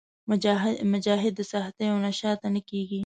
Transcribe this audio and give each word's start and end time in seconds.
مجاهد 1.01 1.33
د 1.37 1.41
سختیو 1.51 1.95
نه 2.05 2.11
شاته 2.19 2.47
نه 2.55 2.61
کېږي. 2.69 2.99